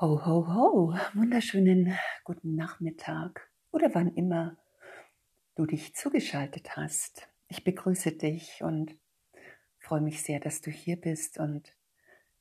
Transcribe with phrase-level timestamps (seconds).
[0.00, 4.56] Ho, ho, ho, wunderschönen guten Nachmittag oder wann immer
[5.56, 7.28] du dich zugeschaltet hast.
[7.48, 8.96] Ich begrüße dich und
[9.80, 11.74] freue mich sehr, dass du hier bist und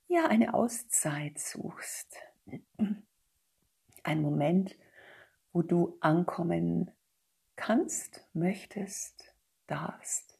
[0.07, 2.17] ja, eine Auszeit suchst.
[4.03, 4.78] Ein Moment,
[5.51, 6.92] wo du ankommen
[7.55, 9.33] kannst, möchtest,
[9.65, 10.37] darfst.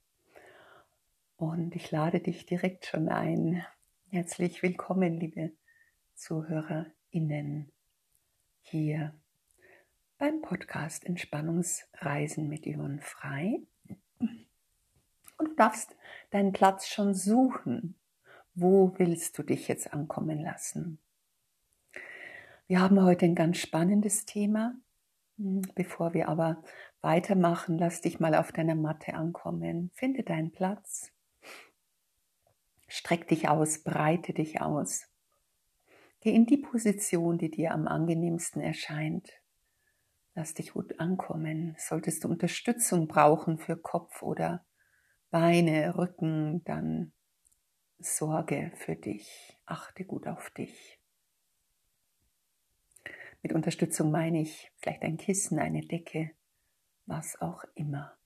[1.36, 3.65] Und ich lade dich direkt schon ein.
[4.11, 5.52] Herzlich willkommen, liebe
[6.13, 6.85] Zuhörer
[7.17, 7.71] innen
[8.62, 9.12] hier
[10.20, 13.59] beim Podcast Entspannungsreisen mit Yvonne Frei.
[14.20, 15.95] Und du darfst
[16.30, 17.95] deinen Platz schon suchen.
[18.53, 20.99] Wo willst du dich jetzt ankommen lassen?
[22.67, 24.76] Wir haben heute ein ganz spannendes Thema.
[25.38, 26.62] Bevor wir aber
[27.02, 29.90] weitermachen, lass dich mal auf deiner Matte ankommen.
[29.95, 31.12] Finde deinen Platz.
[32.88, 35.07] Streck dich aus, breite dich aus.
[36.20, 39.32] Geh in die Position, die dir am angenehmsten erscheint.
[40.34, 41.76] Lass dich gut ankommen.
[41.77, 44.65] Solltest du Unterstützung brauchen für Kopf oder
[45.29, 47.12] Beine, Rücken, dann
[47.99, 49.57] sorge für dich.
[49.65, 50.99] Achte gut auf dich.
[53.41, 56.32] Mit Unterstützung meine ich vielleicht ein Kissen, eine Decke,
[57.05, 58.18] was auch immer.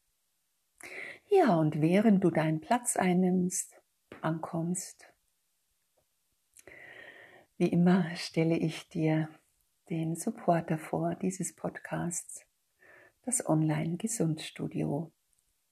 [1.27, 3.81] Ja, und während du deinen Platz einnimmst,
[4.21, 5.10] ankommst,
[7.61, 9.29] wie immer stelle ich dir
[9.91, 12.43] den Supporter vor dieses Podcasts,
[13.23, 15.11] das Online-Gesundstudio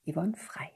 [0.06, 0.72] Yvonne Frei.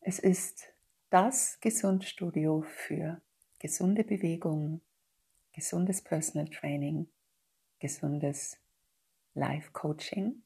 [0.00, 0.72] Es ist
[1.10, 3.20] das Gesundstudio für
[3.58, 4.80] gesunde Bewegung,
[5.52, 7.06] gesundes Personal Training,
[7.78, 8.56] gesundes
[9.34, 10.40] Life Coaching.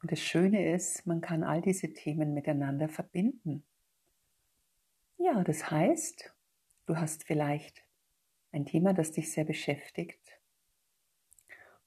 [0.00, 3.64] Und das Schöne ist, man kann all diese Themen miteinander verbinden.
[5.18, 6.32] Ja, das heißt,
[6.90, 7.84] Du hast vielleicht
[8.50, 10.40] ein Thema, das dich sehr beschäftigt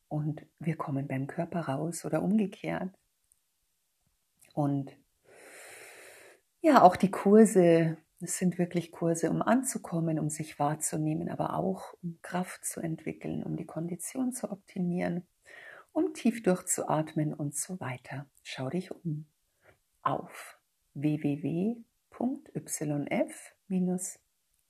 [0.08, 2.90] und wir kommen beim Körper raus oder umgekehrt.
[4.54, 4.96] Und
[6.62, 11.94] ja, auch die Kurse, es sind wirklich Kurse, um anzukommen, um sich wahrzunehmen, aber auch
[12.02, 15.28] um Kraft zu entwickeln, um die Kondition zu optimieren,
[15.92, 18.26] um tief durchzuatmen und so weiter.
[18.42, 19.26] Schau dich um
[20.02, 20.58] auf
[20.94, 21.84] www.yf-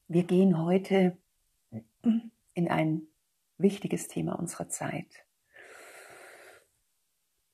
[0.07, 1.17] wir gehen heute
[2.53, 3.07] in ein
[3.57, 5.25] wichtiges Thema unserer Zeit.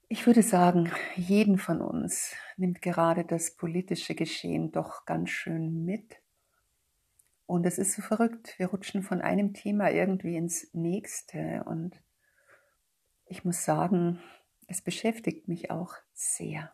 [0.07, 6.18] Ich würde sagen, jeden von uns nimmt gerade das politische Geschehen doch ganz schön mit
[7.49, 8.53] und es ist so verrückt.
[8.59, 11.63] Wir rutschen von einem Thema irgendwie ins nächste.
[11.65, 11.99] Und
[13.25, 14.19] ich muss sagen,
[14.67, 16.71] es beschäftigt mich auch sehr.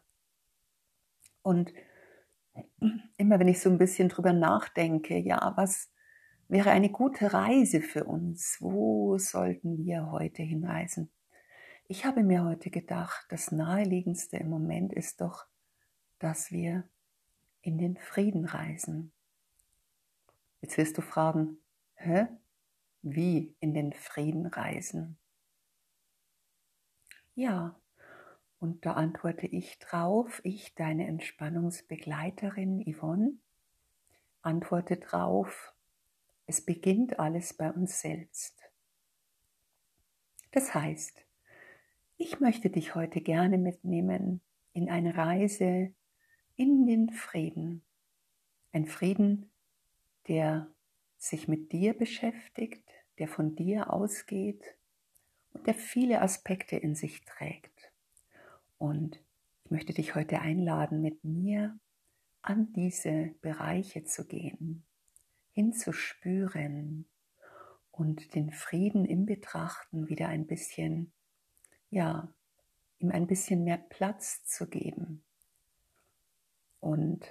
[1.44, 1.72] Und
[3.16, 5.94] immer wenn ich so ein bisschen drüber nachdenke, ja, was
[6.50, 8.58] wäre eine gute Reise für uns?
[8.60, 11.10] Wo sollten wir heute hinreisen?
[11.88, 15.46] Ich habe mir heute gedacht, das naheliegendste im Moment ist doch,
[16.20, 16.84] dass wir
[17.62, 19.15] in den Frieden reisen.
[20.62, 21.58] Jetzt wirst du fragen,
[21.96, 22.28] hä?
[23.02, 25.18] Wie in den Frieden reisen?
[27.36, 27.80] Ja,
[28.60, 33.34] und da antworte ich drauf, ich, deine Entspannungsbegleiterin Yvonne,
[34.42, 35.74] antworte drauf,
[36.48, 38.62] es beginnt alles bei uns selbst.
[40.52, 41.26] Das heißt,
[42.18, 44.42] ich möchte dich heute gerne mitnehmen
[44.74, 45.94] in eine Reise
[46.56, 47.84] in den Frieden.
[48.72, 49.52] Ein Frieden,
[50.28, 50.68] der
[51.18, 52.88] sich mit dir beschäftigt,
[53.18, 54.64] der von dir ausgeht
[55.54, 57.92] und der viele Aspekte in sich trägt.
[58.78, 59.22] Und
[59.64, 61.80] ich möchte dich heute einladen, mit mir
[62.42, 64.84] an diese Bereiche zu gehen,
[65.54, 67.06] hinzuspüren
[67.92, 71.12] und den Frieden im Betrachten wieder ein bisschen,
[71.90, 72.30] ja,
[73.00, 75.24] ihm ein bisschen mehr Platz zu geben
[76.80, 77.26] und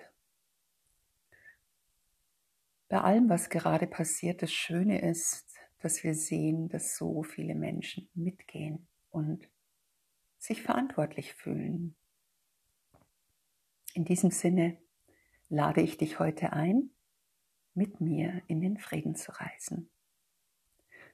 [2.94, 8.08] bei allem, was gerade passiert, das Schöne ist, dass wir sehen, dass so viele Menschen
[8.14, 9.50] mitgehen und
[10.38, 11.96] sich verantwortlich fühlen.
[13.94, 14.78] In diesem Sinne
[15.48, 16.90] lade ich dich heute ein,
[17.74, 19.90] mit mir in den Frieden zu reisen.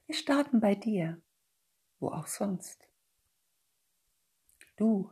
[0.05, 1.19] Wir starten bei dir,
[1.99, 2.87] wo auch sonst.
[4.75, 5.09] Du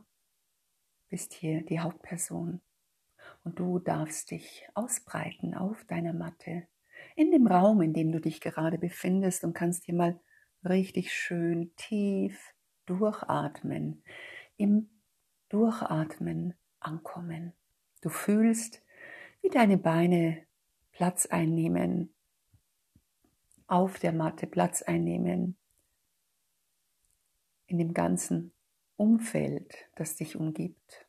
[1.08, 2.60] bist hier die Hauptperson
[3.44, 6.66] und du darfst dich ausbreiten auf deiner Matte,
[7.16, 10.20] in dem Raum, in dem du dich gerade befindest und kannst dir mal
[10.64, 12.54] richtig schön tief
[12.86, 14.02] durchatmen,
[14.56, 14.90] im
[15.48, 17.52] Durchatmen ankommen.
[18.02, 18.82] Du fühlst,
[19.42, 20.42] wie deine Beine
[20.92, 22.12] Platz einnehmen,
[23.66, 25.56] auf der Matte Platz einnehmen,
[27.66, 28.52] in dem ganzen
[28.96, 31.06] Umfeld, das dich umgibt.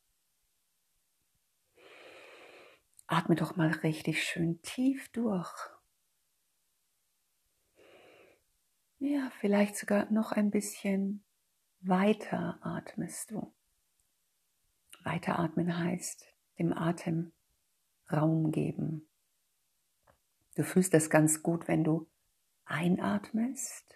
[3.12, 5.54] Atme doch mal richtig schön tief durch.
[9.00, 11.22] Ja, vielleicht sogar noch ein bisschen
[11.82, 13.54] weiter atmest du.
[15.04, 16.26] Weiteratmen heißt
[16.58, 17.34] dem Atem
[18.10, 19.10] Raum geben.
[20.56, 22.10] Du fühlst das ganz gut, wenn du
[22.64, 23.94] einatmest.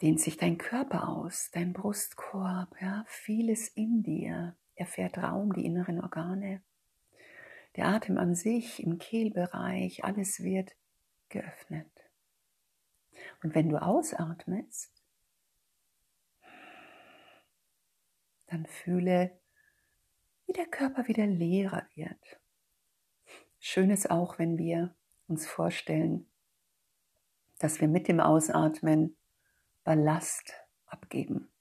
[0.00, 6.00] Dehnt sich dein Körper aus, dein Brustkorb, ja, vieles in dir erfährt Raum, die inneren
[6.00, 6.60] Organe.
[7.76, 10.72] Der Atem an sich im Kehlbereich, alles wird
[11.28, 11.88] geöffnet.
[13.44, 14.92] Und wenn du ausatmest,
[18.46, 19.38] dann fühle,
[20.46, 22.40] wie der Körper wieder leerer wird.
[23.60, 24.96] Schön ist auch, wenn wir
[25.28, 26.28] uns vorstellen,
[27.60, 29.16] dass wir mit dem Ausatmen
[29.84, 30.52] Ballast
[30.86, 31.51] abgeben.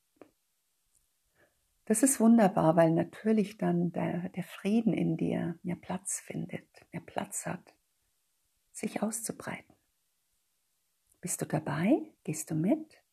[1.91, 7.01] Das ist wunderbar, weil natürlich dann der, der Frieden in dir mehr Platz findet, mehr
[7.01, 7.75] Platz hat,
[8.71, 9.75] sich auszubreiten.
[11.19, 12.01] Bist du dabei?
[12.23, 13.03] Gehst du mit?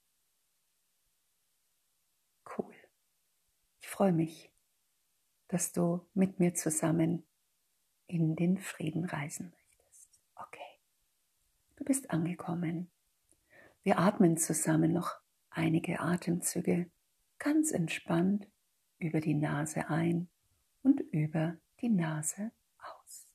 [2.56, 2.72] Cool.
[3.80, 4.52] Ich freue mich,
[5.48, 7.26] dass du mit mir zusammen
[8.06, 10.20] in den Frieden reisen möchtest.
[10.36, 10.78] Okay.
[11.74, 12.92] Du bist angekommen.
[13.82, 15.16] Wir atmen zusammen noch
[15.50, 16.88] einige Atemzüge
[17.40, 18.46] ganz entspannt
[18.98, 20.28] über die Nase ein
[20.82, 23.26] und über die Nase aus.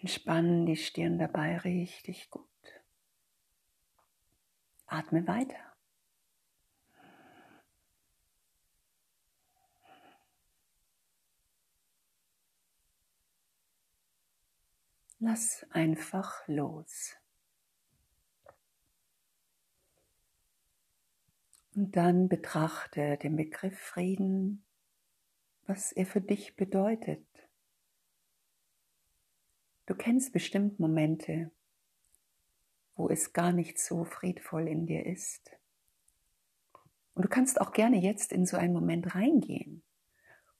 [0.00, 2.44] Entspannen die Stirn dabei richtig gut.
[4.86, 5.65] Atme weiter.
[15.18, 17.16] Lass einfach los.
[21.74, 24.64] Und dann betrachte den Begriff Frieden,
[25.66, 27.26] was er für dich bedeutet.
[29.86, 31.50] Du kennst bestimmt Momente,
[32.94, 35.50] wo es gar nicht so friedvoll in dir ist.
[37.14, 39.82] Und du kannst auch gerne jetzt in so einen Moment reingehen,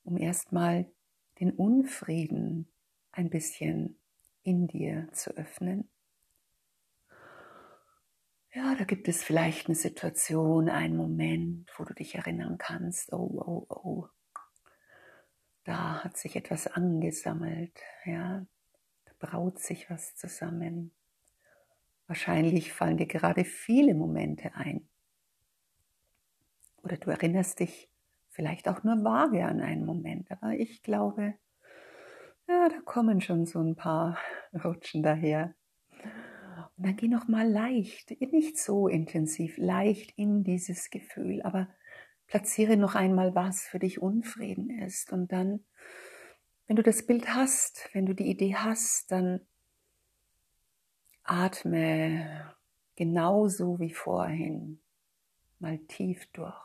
[0.05, 0.91] um erstmal
[1.41, 2.69] den Unfrieden
[3.12, 3.99] ein bisschen
[4.46, 5.90] in dir zu öffnen.
[8.54, 13.43] Ja, da gibt es vielleicht eine Situation, einen Moment, wo du dich erinnern kannst, oh,
[13.44, 14.08] oh, oh,
[15.64, 18.46] da hat sich etwas angesammelt, ja,
[19.04, 20.93] da braut sich was zusammen.
[22.06, 24.88] Wahrscheinlich fallen dir gerade viele Momente ein.
[26.82, 27.90] Oder du erinnerst dich
[28.31, 31.34] vielleicht auch nur vage an einen Moment, aber ich glaube,
[32.48, 34.19] ja, da kommen schon so ein paar
[34.64, 35.54] Rutschen daher.
[36.76, 41.69] Und dann geh noch mal leicht, nicht so intensiv, leicht in dieses Gefühl, aber
[42.26, 45.12] platziere noch einmal, was für dich Unfrieden ist.
[45.12, 45.65] Und dann,
[46.67, 49.41] wenn du das Bild hast, wenn du die Idee hast, dann
[51.24, 52.55] atme
[52.94, 54.81] genauso wie vorhin
[55.58, 56.62] mal tief durch.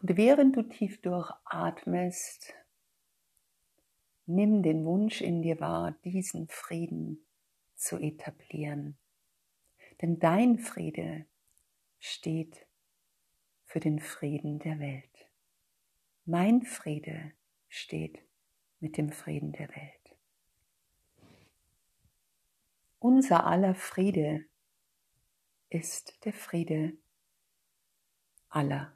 [0.00, 2.54] Und während du tief durchatmest,
[4.32, 7.26] Nimm den Wunsch in dir wahr, diesen Frieden
[7.74, 8.96] zu etablieren.
[10.00, 11.26] Denn dein Friede
[11.98, 12.64] steht
[13.64, 15.28] für den Frieden der Welt.
[16.26, 17.32] Mein Friede
[17.68, 18.20] steht
[18.78, 20.16] mit dem Frieden der Welt.
[23.00, 24.44] Unser aller Friede
[25.70, 26.92] ist der Friede
[28.48, 28.92] aller.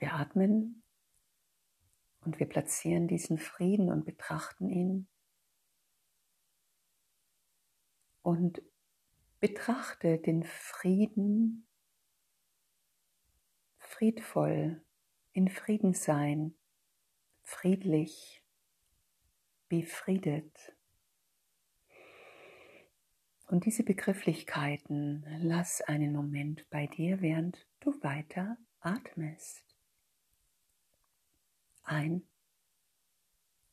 [0.00, 0.79] Wir atmen
[2.30, 5.08] und wir platzieren diesen Frieden und betrachten ihn.
[8.22, 8.62] Und
[9.40, 11.66] betrachte den Frieden
[13.78, 14.80] friedvoll,
[15.32, 16.54] in Frieden sein,
[17.42, 18.44] friedlich,
[19.68, 20.76] befriedet.
[23.48, 29.69] Und diese Begrifflichkeiten lass einen Moment bei dir, während du weiter atmest
[31.90, 32.22] ein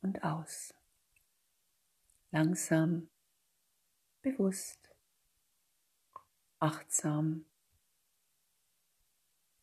[0.01, 0.74] und aus.
[2.31, 3.09] Langsam,
[4.21, 4.89] bewusst,
[6.59, 7.45] achtsam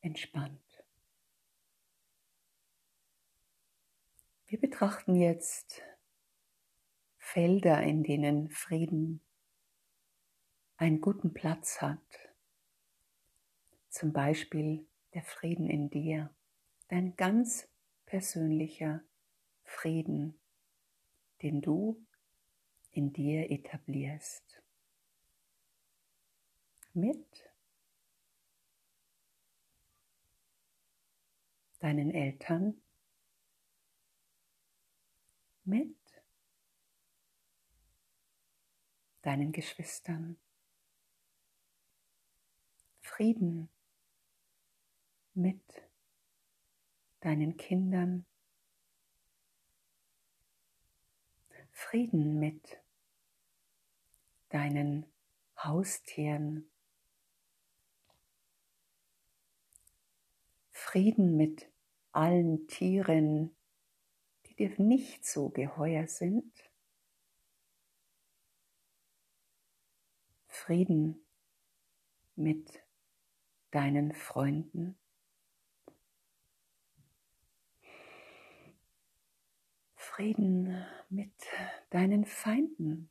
[0.00, 0.60] entspannt.
[4.46, 5.82] Wir betrachten jetzt
[7.18, 9.20] Felder, in denen Frieden
[10.76, 11.98] einen guten Platz hat.
[13.88, 16.32] Zum Beispiel der Frieden in dir,
[16.88, 17.68] dein ganz
[18.14, 19.02] persönlicher
[19.64, 20.40] Frieden,
[21.42, 22.06] den du
[22.92, 24.62] in dir etablierst.
[26.92, 27.50] Mit
[31.80, 32.80] deinen Eltern,
[35.64, 35.98] mit
[39.22, 40.38] deinen Geschwistern.
[43.00, 43.68] Frieden
[45.32, 45.64] mit
[47.24, 48.26] deinen Kindern.
[51.70, 52.82] Frieden mit
[54.50, 55.06] deinen
[55.56, 56.70] Haustieren.
[60.70, 61.72] Frieden mit
[62.12, 63.56] allen Tieren,
[64.46, 66.52] die dir nicht so geheuer sind.
[70.46, 71.24] Frieden
[72.36, 72.82] mit
[73.70, 74.98] deinen Freunden.
[80.14, 81.34] Frieden mit
[81.90, 83.10] deinen Feinden.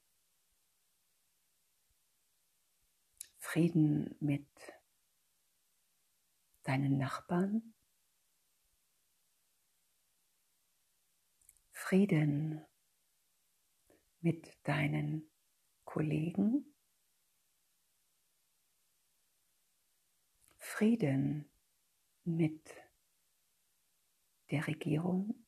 [3.40, 4.48] Frieden mit
[6.64, 7.74] deinen Nachbarn.
[11.74, 12.66] Frieden
[14.22, 15.30] mit deinen
[15.84, 16.74] Kollegen.
[20.58, 21.50] Frieden
[22.24, 22.74] mit
[24.52, 25.43] der Regierung.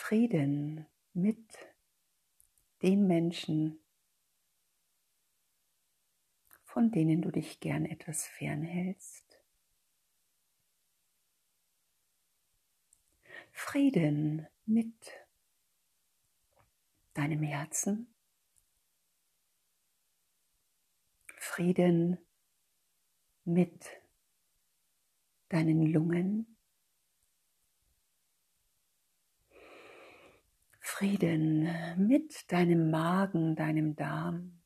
[0.00, 1.58] Frieden mit
[2.82, 3.78] den Menschen,
[6.64, 9.38] von denen du dich gern etwas fernhältst.
[13.50, 14.94] Frieden mit
[17.12, 18.14] deinem Herzen.
[21.36, 22.18] Frieden
[23.44, 23.90] mit
[25.48, 26.57] deinen Lungen.
[30.98, 34.60] Frieden mit deinem Magen, deinem Darm.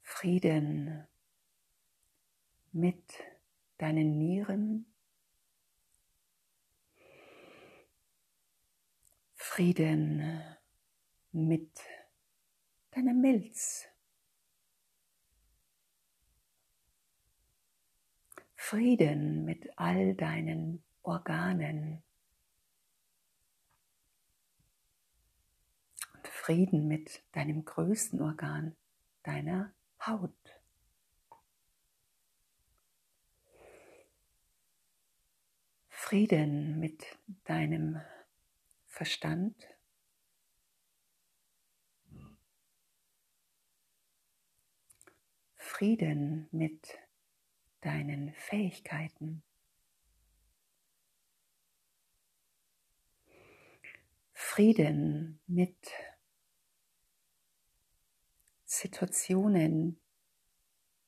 [0.00, 1.06] Frieden
[2.72, 3.12] mit
[3.76, 4.90] deinen Nieren.
[9.34, 10.56] Frieden
[11.30, 11.78] mit
[12.92, 13.86] deiner Milz.
[18.54, 22.02] Frieden mit all deinen Organen.
[26.26, 28.76] Und Frieden mit deinem größten Organ,
[29.24, 29.74] deiner
[30.06, 30.30] Haut.
[35.88, 38.00] Frieden mit deinem
[38.86, 39.56] Verstand.
[45.56, 46.96] Frieden mit
[47.80, 49.42] deinen Fähigkeiten.
[54.32, 55.90] Frieden mit
[58.78, 59.98] Situationen,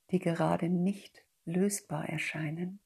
[0.09, 2.79] die gerade nicht lösbar erscheinen.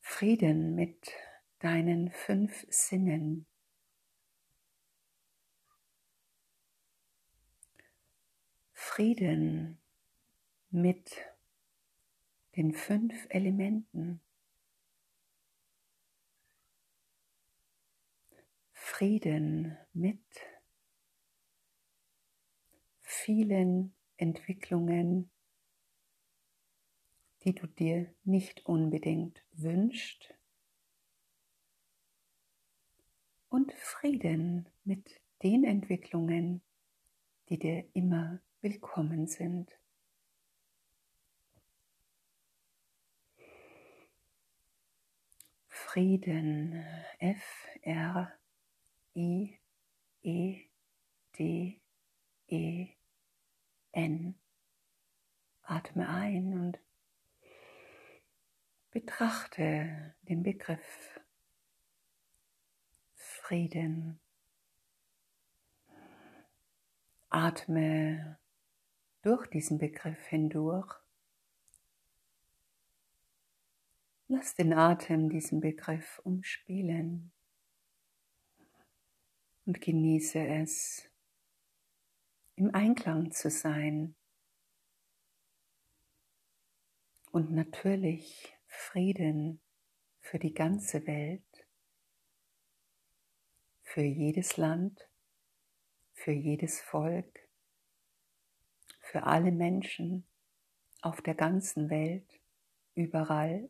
[0.00, 1.12] Frieden mit
[1.58, 3.46] deinen fünf Sinnen.
[8.72, 9.78] Frieden
[10.70, 11.16] mit
[12.56, 14.23] den fünf Elementen.
[18.86, 20.20] Frieden mit
[23.00, 25.30] vielen Entwicklungen,
[27.42, 30.34] die du dir nicht unbedingt wünschst.
[33.48, 36.62] Und Frieden mit den Entwicklungen,
[37.48, 39.72] die dir immer willkommen sind.
[45.68, 46.84] Frieden,
[47.18, 48.30] F, R,
[49.14, 49.58] I,
[50.22, 50.60] E,
[51.38, 51.80] D,
[52.48, 52.88] E,
[53.92, 54.34] N.
[55.62, 56.78] Atme ein und
[58.90, 61.20] betrachte den Begriff
[63.14, 64.20] Frieden.
[67.30, 68.38] Atme
[69.22, 70.92] durch diesen Begriff hindurch.
[74.28, 77.32] Lass den Atem diesen Begriff umspielen.
[79.66, 81.08] Und genieße es,
[82.56, 84.14] im Einklang zu sein
[87.32, 89.60] und natürlich Frieden
[90.20, 91.66] für die ganze Welt,
[93.82, 95.08] für jedes Land,
[96.12, 97.48] für jedes Volk,
[99.00, 100.26] für alle Menschen
[101.02, 102.40] auf der ganzen Welt,
[102.94, 103.68] überall,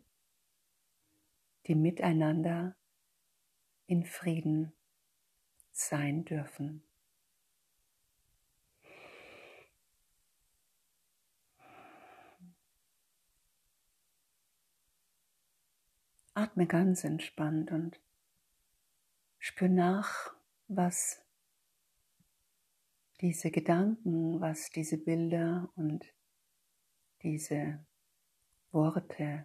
[1.67, 2.77] die miteinander
[3.87, 4.73] in Frieden
[5.75, 6.83] sein dürfen.
[16.33, 18.01] Atme ganz entspannt und
[19.39, 20.35] spür nach,
[20.69, 21.23] was
[23.21, 26.05] diese Gedanken, was diese Bilder und
[27.23, 27.85] diese
[28.73, 29.45] Worte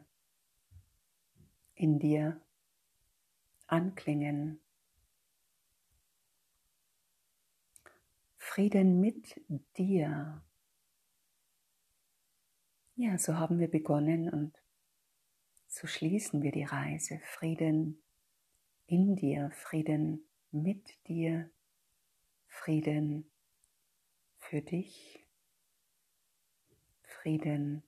[1.75, 2.41] in dir
[3.67, 4.59] anklingen.
[8.49, 9.39] Frieden mit
[9.77, 10.43] dir.
[12.95, 14.57] Ja, so haben wir begonnen und
[15.67, 17.19] so schließen wir die Reise.
[17.25, 18.01] Frieden
[18.87, 21.51] in dir, Frieden mit dir,
[22.47, 23.29] Frieden
[24.39, 25.27] für dich,
[27.03, 27.83] Frieden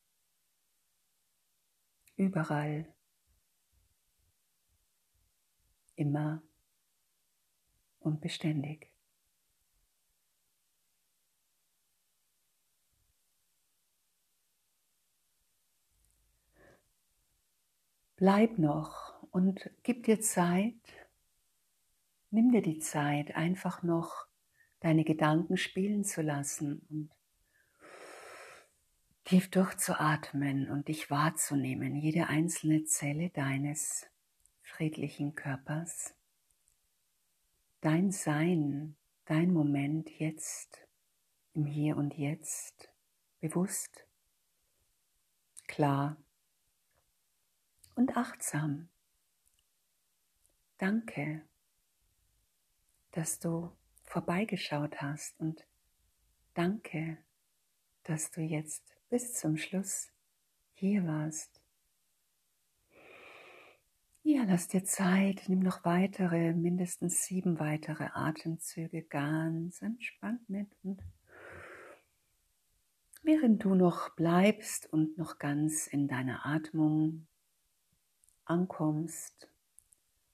[2.17, 2.93] überall,
[5.95, 6.43] immer
[7.99, 8.90] und beständig.
[18.21, 20.75] Bleib noch und gib dir Zeit,
[22.29, 24.27] nimm dir die Zeit, einfach noch
[24.79, 27.09] deine Gedanken spielen zu lassen und
[29.23, 34.05] tief durchzuatmen und dich wahrzunehmen, jede einzelne Zelle deines
[34.61, 36.13] friedlichen Körpers,
[37.79, 40.85] dein Sein, dein Moment jetzt,
[41.55, 42.93] im Hier und Jetzt,
[43.39, 44.05] bewusst,
[45.65, 46.17] klar
[47.95, 48.89] und achtsam.
[50.77, 51.41] Danke,
[53.11, 53.71] dass du
[54.03, 55.65] vorbeigeschaut hast und
[56.53, 57.17] danke,
[58.03, 60.11] dass du jetzt bis zum Schluss
[60.73, 61.61] hier warst.
[64.23, 71.01] Ja, lass dir Zeit, nimm noch weitere, mindestens sieben weitere Atemzüge ganz entspannt mit und
[73.23, 77.27] während du noch bleibst und noch ganz in deiner Atmung
[78.51, 79.49] ankommst,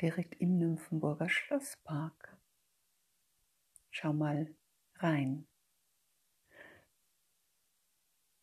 [0.00, 2.36] direkt im Nymphenburger Schlosspark.
[3.90, 4.54] Schau mal
[4.96, 5.46] rein.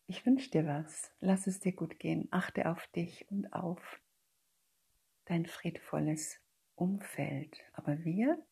[0.08, 1.12] Ich wünsche dir was.
[1.20, 2.28] Lass es dir gut gehen.
[2.32, 4.02] Achte auf dich und auf
[5.26, 6.40] dein friedvolles
[6.76, 7.58] Umfeld.
[7.74, 8.46] Aber wir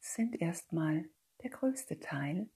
[0.00, 1.08] sind erstmal
[1.42, 2.48] der größte Teil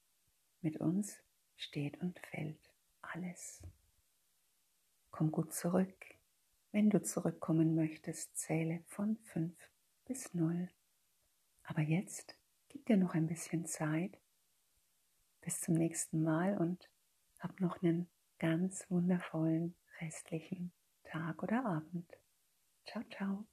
[0.63, 1.19] mit uns
[1.57, 2.71] steht und fällt
[3.03, 3.63] alles.
[5.11, 6.07] Komm gut zurück.
[6.73, 9.55] Wenn du zurückkommen möchtest, zähle von 5
[10.05, 10.69] bis 0.
[11.65, 12.37] Aber jetzt
[12.69, 14.19] gib dir noch ein bisschen Zeit.
[15.41, 16.89] Bis zum nächsten Mal und
[17.39, 20.73] hab noch einen ganz wundervollen restlichen
[21.05, 22.09] Tag oder Abend.
[22.85, 23.47] Ciao, ciao.